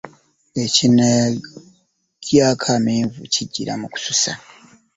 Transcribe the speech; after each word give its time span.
Ekinakulyako 0.63 2.67
amenvu 2.77 3.19
kijjira 3.33 3.73
mu 3.81 3.87
kususa. 3.93 4.31